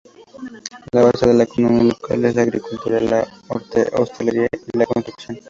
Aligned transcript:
La 0.93 1.03
base 1.03 1.27
de 1.27 1.35
la 1.35 1.43
economía 1.43 1.83
local 1.83 2.25
es 2.25 2.35
la 2.35 2.41
agricultura, 2.41 2.99
la 2.99 3.23
hostelería 3.93 4.47
y 4.73 4.77
la 4.79 4.87
construcción. 4.87 5.37